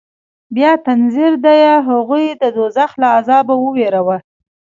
بيا 0.55 0.71
تنذير 0.85 1.33
ديه 1.45 1.73
هغوى 1.89 2.25
د 2.41 2.43
دوزخ 2.55 2.91
له 3.01 3.07
عذابه 3.17 3.55
ووېروه. 3.59 4.17